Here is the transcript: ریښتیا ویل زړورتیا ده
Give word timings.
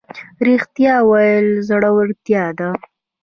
ریښتیا 0.45 0.95
ویل 1.09 1.47
زړورتیا 1.67 2.45
ده 2.57 2.69